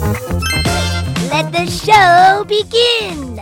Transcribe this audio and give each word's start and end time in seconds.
Let 0.00 1.52
the 1.52 1.66
show 1.66 2.44
begin. 2.44 3.40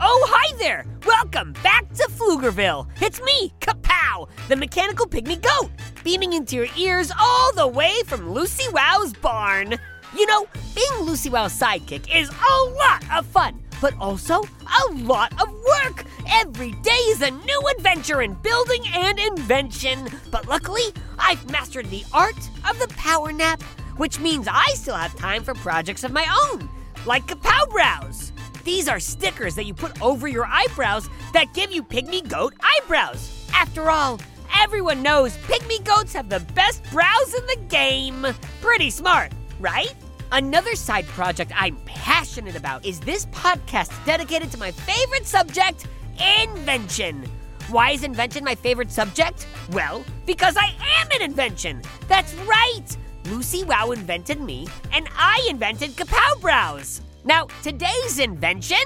Oh, 0.00 0.26
hi 0.30 0.56
there! 0.56 0.86
Welcome 1.06 1.52
back 1.62 1.92
to 1.94 2.04
Pflugerville. 2.04 2.88
It's 3.02 3.20
me, 3.20 3.52
Kapow, 3.60 4.28
the 4.48 4.56
mechanical 4.56 5.06
pygmy 5.06 5.42
goat, 5.42 5.70
beaming 6.02 6.32
into 6.32 6.56
your 6.56 6.68
ears 6.78 7.12
all 7.20 7.52
the 7.54 7.68
way 7.68 7.94
from 8.06 8.30
Lucy 8.32 8.64
Wow's 8.72 9.12
barn. 9.12 9.78
You 10.16 10.26
know, 10.26 10.46
being 10.74 11.02
Lucy 11.02 11.28
Wow's 11.28 11.52
sidekick 11.52 12.08
is 12.14 12.30
a 12.30 12.64
lot 12.70 13.04
of 13.14 13.26
fun, 13.26 13.62
but 13.82 13.92
also 14.00 14.42
a 14.42 14.92
lot 14.94 15.32
of 15.42 15.52
work. 15.52 15.97
Every 16.30 16.72
day 16.72 16.90
is 16.90 17.22
a 17.22 17.30
new 17.30 17.62
adventure 17.76 18.20
in 18.20 18.34
building 18.34 18.82
and 18.94 19.18
invention. 19.18 20.08
But 20.30 20.46
luckily, 20.46 20.92
I've 21.18 21.50
mastered 21.50 21.88
the 21.88 22.04
art 22.12 22.36
of 22.68 22.78
the 22.78 22.88
power 22.96 23.32
nap, 23.32 23.62
which 23.96 24.20
means 24.20 24.46
I 24.50 24.66
still 24.74 24.94
have 24.94 25.16
time 25.16 25.42
for 25.42 25.54
projects 25.54 26.04
of 26.04 26.12
my 26.12 26.26
own, 26.52 26.68
like 27.06 27.26
Kapow 27.26 27.70
Brows. 27.70 28.32
These 28.62 28.88
are 28.88 29.00
stickers 29.00 29.54
that 29.54 29.64
you 29.64 29.72
put 29.72 30.00
over 30.02 30.28
your 30.28 30.44
eyebrows 30.44 31.08
that 31.32 31.54
give 31.54 31.72
you 31.72 31.82
pygmy 31.82 32.28
goat 32.28 32.54
eyebrows. 32.60 33.48
After 33.54 33.90
all, 33.90 34.20
everyone 34.60 35.02
knows 35.02 35.36
pygmy 35.38 35.82
goats 35.84 36.12
have 36.12 36.28
the 36.28 36.40
best 36.54 36.84
brows 36.90 37.34
in 37.34 37.46
the 37.46 37.66
game. 37.68 38.26
Pretty 38.60 38.90
smart, 38.90 39.32
right? 39.60 39.94
Another 40.30 40.74
side 40.74 41.06
project 41.06 41.52
I'm 41.54 41.78
passionate 41.86 42.54
about 42.54 42.84
is 42.84 43.00
this 43.00 43.24
podcast 43.26 43.92
dedicated 44.04 44.50
to 44.52 44.58
my 44.58 44.70
favorite 44.70 45.26
subject, 45.26 45.86
invention. 46.20 47.24
Why 47.68 47.90
is 47.90 48.02
invention 48.02 48.44
my 48.44 48.54
favorite 48.54 48.90
subject? 48.90 49.46
Well, 49.72 50.04
because 50.26 50.56
I 50.56 50.72
am 51.00 51.08
an 51.12 51.22
invention. 51.22 51.82
That's 52.08 52.34
right. 52.46 52.86
Lucy 53.26 53.62
Wow 53.64 53.90
invented 53.90 54.40
me, 54.40 54.66
and 54.92 55.08
I 55.14 55.46
invented 55.50 55.90
Kapow 55.90 56.40
Brows. 56.40 57.02
Now, 57.24 57.46
today's 57.62 58.18
invention. 58.18 58.78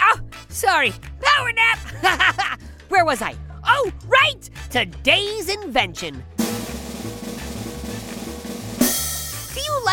Oh, 0.00 0.20
sorry. 0.48 0.92
Power 1.22 1.52
nap. 1.52 2.60
Where 2.88 3.04
was 3.04 3.22
I? 3.22 3.34
Oh, 3.66 3.90
right. 4.06 4.50
Today's 4.70 5.48
invention. 5.48 6.22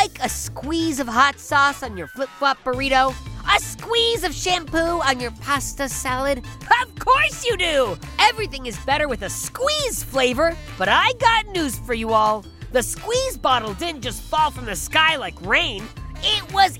Like 0.00 0.24
a 0.24 0.28
squeeze 0.30 0.98
of 0.98 1.06
hot 1.06 1.38
sauce 1.38 1.82
on 1.82 1.94
your 1.94 2.06
flip 2.06 2.30
flop 2.38 2.56
burrito? 2.64 3.14
A 3.54 3.60
squeeze 3.60 4.24
of 4.24 4.32
shampoo 4.32 4.98
on 5.02 5.20
your 5.20 5.30
pasta 5.42 5.90
salad? 5.90 6.38
Of 6.82 6.98
course 6.98 7.44
you 7.44 7.54
do! 7.58 7.98
Everything 8.18 8.64
is 8.64 8.78
better 8.86 9.08
with 9.08 9.20
a 9.20 9.28
squeeze 9.28 10.02
flavor, 10.02 10.56
but 10.78 10.88
I 10.88 11.12
got 11.18 11.48
news 11.48 11.78
for 11.80 11.92
you 11.92 12.14
all. 12.14 12.46
The 12.72 12.82
squeeze 12.82 13.36
bottle 13.36 13.74
didn't 13.74 14.00
just 14.00 14.22
fall 14.22 14.50
from 14.50 14.64
the 14.64 14.74
sky 14.74 15.16
like 15.16 15.38
rain, 15.42 15.86
it 16.22 16.50
was 16.54 16.78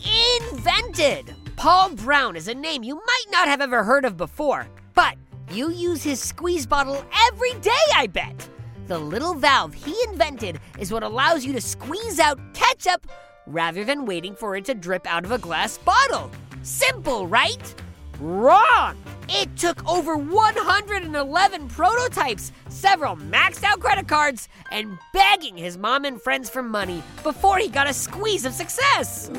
invented. 0.51 1.35
Paul 1.57 1.91
Brown 1.91 2.37
is 2.37 2.49
a 2.49 2.55
name 2.55 2.83
you 2.83 2.95
might 2.95 3.27
not 3.31 3.49
have 3.49 3.61
ever 3.61 3.85
heard 3.85 4.07
of 4.07 4.17
before, 4.17 4.67
but 4.95 5.17
you 5.53 5.71
use 5.71 6.03
his 6.03 6.21
squeeze 6.21 6.65
bottle 6.65 7.05
every 7.29 7.53
day, 7.61 7.85
I 7.95 8.07
bet. 8.07 8.49
The 8.91 8.99
little 8.99 9.35
valve 9.35 9.73
he 9.73 9.95
invented 10.09 10.59
is 10.77 10.93
what 10.93 11.05
allows 11.05 11.45
you 11.45 11.53
to 11.53 11.61
squeeze 11.61 12.19
out 12.19 12.41
ketchup 12.55 13.07
rather 13.47 13.85
than 13.85 14.05
waiting 14.05 14.35
for 14.35 14.57
it 14.57 14.65
to 14.65 14.75
drip 14.75 15.07
out 15.07 15.25
of 15.25 15.31
a 15.31 15.39
glass 15.39 15.79
bottle. 15.79 16.29
Simple, 16.65 17.29
right? 17.29 17.73
Wrong! 18.19 19.01
It 19.29 19.57
took 19.57 19.89
over 19.89 20.17
111 20.17 21.69
prototypes, 21.69 22.51
several 22.69 23.15
maxed 23.15 23.63
out 23.63 23.79
credit 23.79 24.09
cards, 24.09 24.49
and 24.73 24.99
begging 25.13 25.57
his 25.57 25.79
mom 25.79 26.05
and 26.05 26.21
friends 26.21 26.51
for 26.51 26.61
money 26.61 27.01
before 27.23 27.59
he 27.59 27.69
got 27.69 27.89
a 27.89 27.93
squeeze 27.95 28.45
of 28.45 28.53
success. 28.55 29.31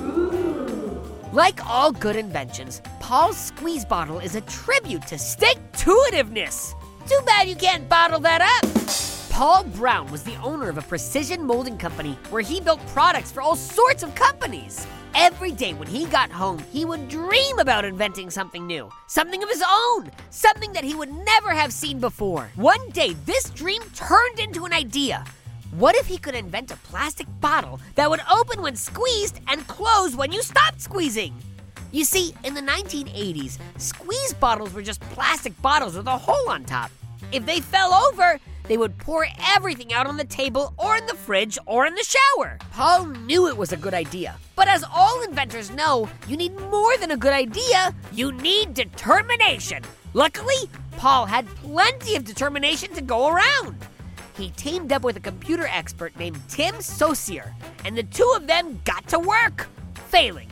Like 1.34 1.59
all 1.66 1.91
good 1.91 2.16
inventions, 2.16 2.81
Paul's 3.01 3.35
squeeze 3.35 3.84
bottle 3.84 4.19
is 4.19 4.38
a 4.38 4.41
tribute 4.41 5.06
to 5.07 5.17
stick 5.17 5.57
to 5.79 6.06
itiveness. 6.09 6.73
Too 7.06 7.19
bad 7.25 7.50
you 7.50 7.57
can't 7.57 7.90
bottle 7.90 8.22
that 8.22 8.40
up. 8.41 9.10
Paul 9.41 9.63
Brown 9.63 10.12
was 10.12 10.22
the 10.22 10.35
owner 10.44 10.69
of 10.69 10.78
a 10.78 10.84
precision 10.84 11.44
molding 11.44 11.75
company 11.75 12.16
where 12.29 12.44
he 12.44 12.62
built 12.62 12.85
products 12.90 13.31
for 13.31 13.41
all 13.41 13.56
sorts 13.56 14.03
of 14.03 14.13
companies. 14.13 14.85
Every 15.16 15.52
day 15.52 15.74
when 15.74 15.88
he 15.88 16.06
got 16.06 16.29
home, 16.29 16.63
he 16.72 16.85
would 16.85 17.09
dream 17.09 17.57
about 17.57 17.84
inventing 17.84 18.29
something 18.29 18.68
new, 18.68 18.91
something 19.07 19.41
of 19.41 19.50
his 19.50 19.63
own, 19.68 20.12
something 20.29 20.72
that 20.74 20.84
he 20.84 20.94
would 20.94 21.12
never 21.25 21.50
have 21.50 21.74
seen 21.74 22.00
before. 22.00 22.52
One 22.53 22.88
day, 22.90 23.16
this 23.25 23.50
dream 23.50 23.81
turned 23.96 24.38
into 24.38 24.66
an 24.66 24.74
idea. 24.74 25.25
What 25.72 25.96
if 25.96 26.06
he 26.06 26.19
could 26.19 26.35
invent 26.35 26.69
a 26.69 26.78
plastic 26.78 27.25
bottle 27.40 27.79
that 27.96 28.12
would 28.12 28.22
open 28.31 28.62
when 28.62 28.75
squeezed 28.75 29.40
and 29.47 29.66
close 29.66 30.16
when 30.16 30.31
you 30.31 30.44
stopped 30.44 30.81
squeezing? 30.81 31.34
You 31.91 32.06
see, 32.06 32.35
in 32.44 32.53
the 32.53 32.62
1980s, 32.62 33.58
squeeze 33.78 34.34
bottles 34.35 34.72
were 34.72 34.84
just 34.84 35.02
plastic 35.02 35.59
bottles 35.63 35.97
with 35.97 36.06
a 36.06 36.16
hole 36.16 36.47
on 36.47 36.63
top. 36.63 36.91
If 37.31 37.46
they 37.47 37.59
fell 37.59 37.91
over, 37.94 38.40
they 38.67 38.77
would 38.77 38.97
pour 38.97 39.25
everything 39.55 39.94
out 39.94 40.07
on 40.07 40.17
the 40.17 40.23
table 40.23 40.73
or 40.77 40.95
in 40.95 41.05
the 41.05 41.16
fridge 41.16 41.57
or 41.66 41.85
in 41.85 41.95
the 41.95 42.03
shower. 42.03 42.57
Paul 42.72 43.07
knew 43.07 43.47
it 43.47 43.57
was 43.57 43.72
a 43.72 43.77
good 43.77 43.94
idea. 43.94 44.35
But 44.55 44.67
as 44.67 44.83
all 44.94 45.23
inventors 45.23 45.72
know, 45.72 46.09
you 46.27 46.38
need 46.38 46.55
more 46.69 46.97
than 46.97 47.11
a 47.11 47.17
good 47.17 47.33
idea, 47.33 47.95
you 48.13 48.31
need 48.31 48.73
determination. 48.73 49.83
Luckily, 50.13 50.69
Paul 50.97 51.25
had 51.25 51.47
plenty 51.47 52.16
of 52.16 52.25
determination 52.25 52.94
to 52.94 53.01
go 53.01 53.29
around. 53.29 53.75
He 54.38 54.51
teamed 54.51 54.91
up 54.91 55.03
with 55.03 55.17
a 55.17 55.22
computer 55.22 55.67
expert 55.67 56.16
named 56.17 56.39
Tim 56.47 56.79
Saucier, 56.81 57.53
and 57.85 57.97
the 57.97 58.03
two 58.03 58.31
of 58.35 58.47
them 58.47 58.81
got 58.85 59.07
to 59.07 59.19
work, 59.19 59.67
failing. 60.09 60.50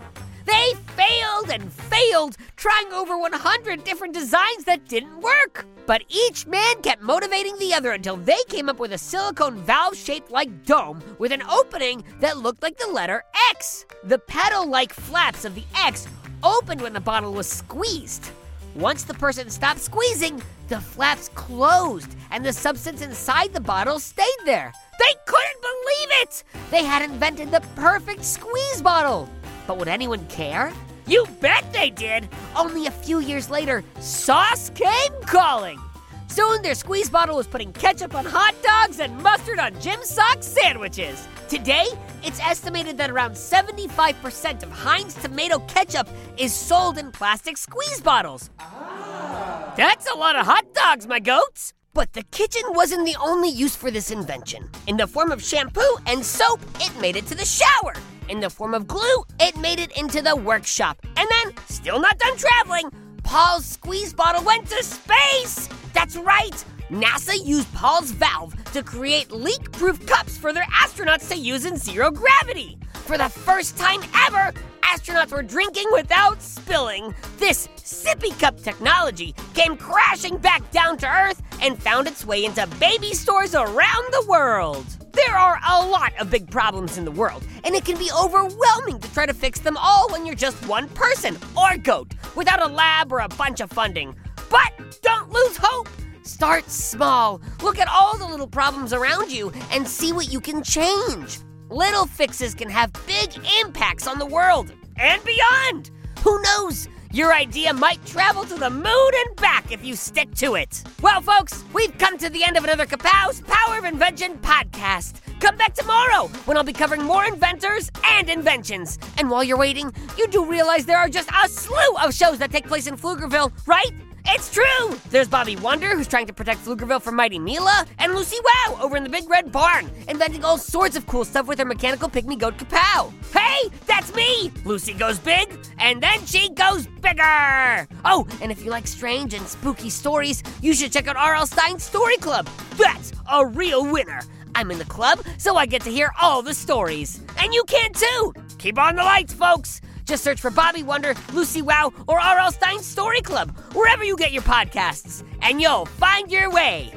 They 0.50 0.74
failed 0.96 1.52
and 1.52 1.72
failed, 1.72 2.36
trying 2.56 2.92
over 2.92 3.20
100 3.20 3.84
different 3.84 4.16
designs 4.16 4.64
that 4.66 4.88
didn't 4.88 5.22
work. 5.22 5.66
But 5.86 6.04
each 6.10 6.48
man 6.48 6.82
kept 6.82 7.04
motivating 7.04 7.56
the 7.60 7.76
other 7.76 7.92
until 7.92 8.18
they 8.18 8.40
came 8.48 8.68
up 8.68 8.80
with 8.80 8.94
a 8.94 8.98
silicone 8.98 9.58
valve 9.58 9.96
shaped 9.96 10.32
like 10.32 10.66
dome 10.66 11.04
with 11.20 11.32
an 11.32 11.44
opening 11.44 12.04
that 12.20 12.40
looked 12.40 12.64
like 12.64 12.80
the 12.80 12.88
letter 12.88 13.24
X. 13.52 13.86
The 14.04 14.18
petal 14.18 14.68
like 14.68 14.92
flaps 14.92 15.46
of 15.46 15.54
the 15.54 15.66
X 15.76 16.08
opened 16.42 16.82
when 16.82 16.94
the 16.94 17.00
bottle 17.00 17.34
was 17.34 17.48
squeezed. 17.48 18.32
Once 18.74 19.04
the 19.04 19.14
person 19.14 19.52
stopped 19.52 19.82
squeezing, 19.82 20.42
the 20.68 20.80
flaps 20.80 21.30
closed 21.30 22.16
and 22.32 22.44
the 22.44 22.54
substance 22.54 23.04
inside 23.04 23.54
the 23.54 23.62
bottle 23.62 24.00
stayed 24.00 24.42
there. 24.46 24.74
They 24.98 25.14
couldn't 25.26 25.62
believe 25.62 26.10
it! 26.24 26.44
They 26.72 26.84
had 26.84 27.04
invented 27.04 27.52
the 27.52 27.62
perfect 27.76 28.24
squeeze 28.26 28.82
bottle. 28.82 29.30
But 29.70 29.78
would 29.78 29.88
anyone 29.88 30.26
care? 30.30 30.74
You 31.06 31.28
bet 31.42 31.64
they 31.72 31.92
did! 31.92 32.28
Only 32.56 32.88
a 32.88 32.92
few 32.92 33.20
years 33.20 33.52
later, 33.52 33.84
sauce 34.00 34.72
came 34.72 35.14
calling. 35.28 35.80
Soon 36.28 36.64
their 36.64 36.74
squeeze 36.74 37.08
bottle 37.08 37.36
was 37.36 37.46
putting 37.46 37.72
ketchup 37.74 38.16
on 38.16 38.26
hot 38.26 38.56
dogs 38.64 39.00
and 39.00 39.16
mustard 39.22 39.60
on 39.60 39.80
Jim 39.80 40.00
Sock 40.02 40.42
sandwiches. 40.42 41.28
Today, 41.50 41.86
it's 42.24 42.40
estimated 42.40 42.98
that 42.98 43.12
around 43.12 43.34
75% 43.34 44.64
of 44.64 44.72
Heinz 44.72 45.14
tomato 45.14 45.60
ketchup 45.68 46.10
is 46.36 46.52
sold 46.52 46.98
in 46.98 47.12
plastic 47.12 47.56
squeeze 47.56 48.02
bottles. 48.02 48.50
Ah. 48.60 49.72
That's 49.78 50.10
a 50.10 50.18
lot 50.18 50.36
of 50.36 50.48
hot 50.48 50.74
dogs, 50.74 51.06
my 51.06 51.20
goats! 51.20 51.76
But 52.00 52.14
the 52.14 52.24
kitchen 52.24 52.62
wasn't 52.70 53.06
the 53.06 53.18
only 53.20 53.50
use 53.50 53.76
for 53.76 53.92
this 53.92 54.10
invention. 54.10 54.70
In 54.88 54.96
the 54.96 55.06
form 55.06 55.34
of 55.34 55.44
shampoo 55.44 55.98
and 56.06 56.26
soap, 56.26 56.62
it 56.80 56.98
made 57.02 57.18
it 57.18 57.28
to 57.28 57.36
the 57.36 57.44
shower. 57.44 57.94
In 58.30 58.40
the 58.40 58.50
form 58.50 58.74
of 58.74 58.88
glue, 58.88 59.26
it 59.38 59.58
made 59.58 59.82
it 59.82 59.92
into 59.98 60.22
the 60.22 60.34
workshop. 60.34 60.98
And 61.18 61.28
then, 61.30 61.54
still 61.68 62.00
not 62.00 62.18
done 62.18 62.38
traveling, 62.38 62.90
Paul's 63.24 63.66
squeeze 63.66 64.14
bottle 64.14 64.46
went 64.46 64.70
to 64.70 64.82
space! 64.82 65.68
That's 65.94 66.16
right! 66.16 66.64
NASA 66.90 67.46
used 67.46 67.74
Paul's 67.74 68.12
valve 68.12 68.56
to 68.72 68.82
create 68.82 69.30
leak 69.34 69.70
proof 69.74 70.06
cups 70.06 70.38
for 70.38 70.54
their 70.54 70.68
astronauts 70.82 71.28
to 71.28 71.36
use 71.36 71.66
in 71.66 71.76
zero 71.76 72.12
gravity. 72.12 72.78
For 72.94 73.18
the 73.18 73.28
first 73.28 73.78
time 73.78 74.00
ever, 74.26 74.54
astronauts 74.90 75.32
were 75.32 75.44
drinking 75.44 75.86
without 75.92 76.42
spilling. 76.42 77.14
This 77.38 77.68
sippy 77.78 78.38
cup 78.40 78.60
technology 78.60 79.36
came 79.54 79.78
crashing 79.78 80.38
back 80.38 80.70
down 80.72 80.98
to 80.98 81.08
Earth 81.08 81.42
and 81.62 81.82
found 81.82 82.08
its 82.08 82.26
way 82.26 82.46
into 82.46 82.66
baby 82.80 83.14
stores 83.14 83.54
around 83.54 84.14
the 84.14 84.26
world. 84.28 84.86
There 85.14 85.36
are 85.36 85.60
a 85.70 85.86
lot 85.86 86.14
of 86.20 86.32
big 86.32 86.50
problems 86.50 86.98
in 86.98 87.06
the 87.06 87.12
world, 87.12 87.46
and 87.64 87.76
it 87.76 87.86
can 87.86 87.98
be 88.00 88.10
overwhelming 88.18 89.00
to 89.00 89.14
try 89.14 89.28
to 89.28 89.34
fix 89.34 89.60
them 89.60 89.78
all 89.78 90.10
when 90.10 90.26
you're 90.26 90.36
just 90.36 90.68
one 90.68 90.88
person 90.90 91.38
or 91.56 91.78
goat 91.78 92.14
without 92.36 92.62
a 92.62 92.68
lab 92.68 93.12
or 93.12 93.20
a 93.20 93.30
bunch 93.30 93.60
of 93.60 93.70
funding. 93.70 94.16
But 94.50 95.00
don't 95.04 95.30
lose 95.32 95.58
hope. 95.58 95.88
Start 96.24 96.70
small. 96.70 97.42
Look 97.62 97.78
at 97.78 97.88
all 97.88 98.18
the 98.18 98.26
little 98.26 98.48
problems 98.48 98.94
around 98.94 99.32
you 99.32 99.52
and 99.72 99.88
see 99.88 100.14
what 100.14 100.32
you 100.32 100.40
can 100.40 100.64
change. 100.64 101.40
Little 101.72 102.08
fixes 102.08 102.56
can 102.56 102.68
have 102.68 102.92
big 103.06 103.30
impacts 103.62 104.08
on 104.08 104.18
the 104.18 104.26
world 104.26 104.74
and 104.98 105.24
beyond. 105.24 105.92
Who 106.24 106.42
knows? 106.42 106.90
Your 107.14 107.32
idea 107.32 107.74
might 107.74 108.04
travel 108.08 108.44
to 108.46 108.56
the 108.56 108.72
moon 108.72 109.12
and 109.16 109.36
back 109.36 109.72
if 109.72 109.86
you 109.86 109.96
stick 109.96 110.34
to 110.36 110.56
it. 110.56 110.84
Well, 111.04 111.22
folks, 111.22 111.64
we've 111.72 111.96
come 112.00 112.18
to 112.18 112.30
the 112.30 112.44
end 112.44 112.58
of 112.58 112.64
another 112.64 112.88
Kapow's 112.88 113.42
Power 113.42 113.78
of 113.78 113.86
Invention 113.86 114.40
podcast. 114.40 115.22
Come 115.40 115.58
back 115.58 115.76
tomorrow 115.76 116.28
when 116.46 116.58
I'll 116.58 116.64
be 116.64 116.74
covering 116.74 117.04
more 117.04 117.26
inventors 117.26 117.92
and 118.04 118.30
inventions. 118.30 118.98
And 119.20 119.30
while 119.30 119.44
you're 119.44 119.56
waiting, 119.56 119.94
you 120.18 120.28
do 120.28 120.46
realize 120.46 120.88
there 120.88 120.98
are 120.98 121.08
just 121.08 121.30
a 121.44 121.48
slew 121.48 121.98
of 122.04 122.16
shows 122.16 122.40
that 122.40 122.52
take 122.52 122.68
place 122.68 122.88
in 122.88 122.98
Pflugerville, 122.98 123.52
right? 123.68 123.92
It's 124.26 124.54
true! 124.54 125.00
There's 125.10 125.28
Bobby 125.28 125.56
Wonder, 125.56 125.96
who's 125.96 126.08
trying 126.08 126.28
to 126.28 126.34
protect 126.34 126.64
Pflugerville 126.64 127.02
from 127.02 127.16
Mighty 127.16 127.40
Mila, 127.40 127.86
and 127.98 128.14
Lucy 128.14 128.38
Wow 128.44 128.80
over 128.82 128.98
in 128.98 129.04
the 129.04 129.10
Big 129.10 129.30
Red 129.30 129.52
Barn, 129.52 129.90
inventing 130.08 130.44
all 130.44 130.58
sorts 130.58 130.96
of 130.96 131.08
cool 131.08 131.26
stuff 131.26 131.48
with 131.48 131.60
her 131.60 131.66
mechanical 131.66 132.10
pygmy 132.10 132.38
goat 132.38 132.58
Kapow. 132.58 133.12
Hey, 133.34 133.70
that's 133.86 134.14
me! 134.14 134.52
Lucy 134.66 134.94
goes 134.94 135.20
big, 135.20 135.58
and 135.78 136.02
then 136.02 136.26
she 136.26 136.50
goes 136.50 136.88
bigger! 137.02 137.88
Oh, 138.06 138.28
and 138.42 138.52
if 138.52 138.64
you 138.64 138.72
like 138.72 138.88
strange 138.88 139.34
and 139.34 139.48
spooky 139.48 139.90
stories, 139.90 140.44
you 140.62 140.74
should 140.74 140.92
check 140.92 141.08
out 141.08 141.16
R.L. 141.16 141.48
Stine's 141.48 141.84
Story 141.84 142.18
Club. 142.18 142.48
That's 142.78 143.14
a 143.32 143.46
real 143.46 143.90
winner! 143.92 144.22
I'm 144.56 144.72
in 144.72 144.78
the 144.78 144.86
club, 144.86 145.20
so 145.38 145.56
I 145.56 145.66
get 145.66 145.84
to 145.84 145.92
hear 145.92 146.12
all 146.20 146.42
the 146.42 146.54
stories. 146.54 147.22
And 147.38 147.54
you 147.54 147.64
can 147.66 147.94
too! 147.94 148.34
Keep 148.58 148.78
on 148.78 148.96
the 148.96 149.04
lights, 149.04 149.34
folks! 149.34 149.82
Just 150.10 150.24
search 150.24 150.42
for 150.42 150.50
Bobby 150.50 150.82
Wonder, 150.82 151.14
Lucy 151.34 151.62
Wow, 151.62 151.94
or 152.08 152.20
R.L. 152.20 152.52
Stine's 152.52 152.84
Story 152.84 153.22
Club, 153.22 153.56
wherever 153.74 154.04
you 154.04 154.18
get 154.18 154.32
your 154.32 154.42
podcasts, 154.42 155.24
and 155.44 155.62
you'll 155.62 155.86
find 155.86 156.32
your 156.32 156.50
way. 156.50 156.92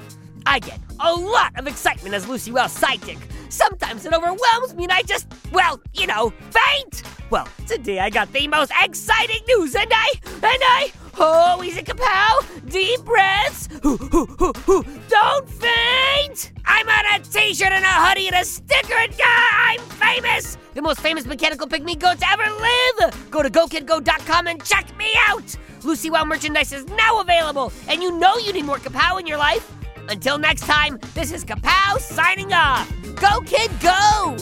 I 0.47 0.61
get 0.61 0.81
a 0.99 1.13
lot 1.13 1.53
of 1.59 1.67
excitement 1.67 2.15
as 2.15 2.27
Lucy 2.27 2.53
Wow's 2.53 2.75
sidekick. 2.75 3.19
Sometimes 3.51 4.07
it 4.07 4.15
overwhelms 4.15 4.75
me 4.75 4.85
and 4.85 4.93
I 4.93 5.03
just, 5.03 5.27
well, 5.53 5.79
you 5.93 6.07
know, 6.07 6.33
faint. 6.49 7.03
Well, 7.29 7.47
today 7.67 7.99
I 7.99 8.09
got 8.09 8.33
the 8.33 8.49
most 8.49 8.73
exciting 8.81 9.43
news, 9.47 9.75
and 9.75 9.93
I, 9.93 10.13
and 10.25 10.43
I, 10.43 10.91
oh, 11.19 11.63
easy 11.63 11.83
kapow, 11.83 12.71
deep 12.71 13.05
breaths, 13.05 13.67
don't 13.67 15.49
faint. 15.51 16.53
I'm 16.75 16.89
on 16.89 17.21
a 17.21 17.23
t-shirt 17.23 17.71
and 17.71 17.85
a 17.85 17.89
hoodie 17.89 18.29
and 18.29 18.37
a 18.37 18.45
sticker, 18.45 18.95
and 18.95 19.13
God, 19.13 19.53
I'm 19.69 19.81
famous. 19.81 20.57
The 20.73 20.81
most 20.81 21.01
famous 21.01 21.27
mechanical 21.27 21.67
pygmy 21.67 21.99
goat 21.99 22.19
to 22.21 22.31
ever 22.31 22.51
live. 22.51 23.31
Go 23.31 23.43
to 23.43 23.51
GoKidGo.com 23.51 24.47
and 24.47 24.65
check 24.65 24.97
me 24.97 25.13
out. 25.29 25.55
Lucy 25.85 26.09
Wow 26.09 26.25
merchandise 26.25 26.73
is 26.73 26.87
now 26.87 27.21
available, 27.21 27.71
and 27.89 28.03
you 28.03 28.19
know 28.19 28.39
you 28.39 28.55
need 28.55 28.65
more 28.65 28.79
kapow 28.79 29.21
in 29.21 29.27
your 29.27 29.37
life. 29.37 29.71
Until 30.09 30.39
next 30.39 30.63
time, 30.63 30.99
this 31.15 31.31
is 31.31 31.45
Kapow 31.45 31.99
signing 31.99 32.53
off. 32.53 32.91
Go, 33.17 33.41
kid, 33.43 33.71
go! 33.81 34.37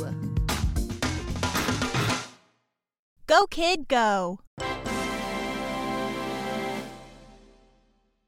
Go, 3.26 3.46
kid, 3.46 3.88
go. 3.88 4.40